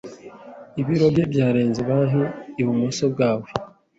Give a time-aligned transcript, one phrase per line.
[0.81, 2.21] Ibiro bye byarenze banki
[2.61, 3.47] ibumoso bwawe.